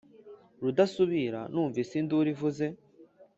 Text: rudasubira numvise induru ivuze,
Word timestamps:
rudasubira 0.63 1.39
numvise 1.53 1.93
induru 2.01 2.27
ivuze, 2.35 2.65